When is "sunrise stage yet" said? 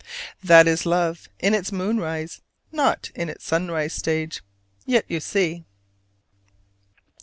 3.45-5.05